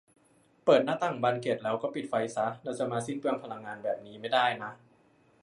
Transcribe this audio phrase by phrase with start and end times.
[0.65, 4.71] เปิดหน้าต่างบานเกล็ดแล้วก็ปิดไฟซะ เราจะมาสิ้นเปลืองพลังงานแบบนี้ไม่ได้นะ